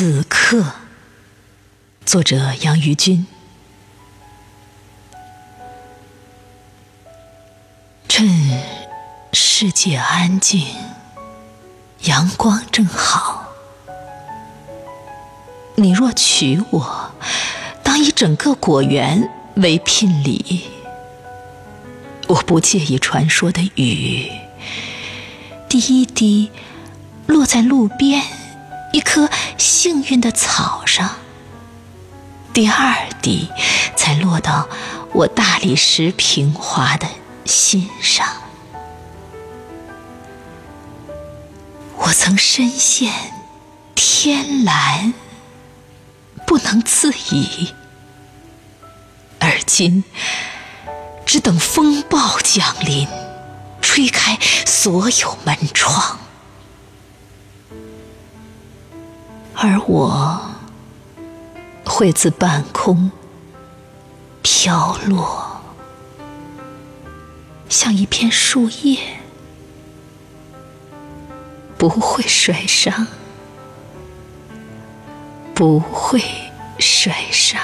[0.00, 0.64] 此刻，
[2.06, 3.26] 作者杨于君。
[8.08, 8.62] 趁
[9.32, 10.64] 世界安静，
[12.02, 13.48] 阳光正好，
[15.74, 17.10] 你若娶我，
[17.82, 20.62] 当以整个果园为聘礼。
[22.28, 24.30] 我不介意传说的雨，
[25.68, 26.52] 滴一滴
[27.26, 28.37] 落在路边。
[28.92, 31.16] 一棵幸运的草上，
[32.52, 33.48] 第二滴
[33.96, 34.68] 才落到
[35.12, 37.06] 我大理石平滑的
[37.44, 38.26] 心上。
[41.96, 43.12] 我曾深陷
[43.94, 45.12] 天蓝，
[46.46, 47.74] 不能自已，
[49.38, 50.02] 而今
[51.26, 53.06] 只等风暴降临，
[53.82, 56.18] 吹开所有门窗。
[59.60, 60.40] 而我
[61.84, 63.10] 会自半空
[64.40, 65.60] 飘落，
[67.68, 69.00] 像一片树叶，
[71.76, 73.08] 不会摔伤，
[75.52, 76.22] 不会
[76.78, 77.60] 摔伤。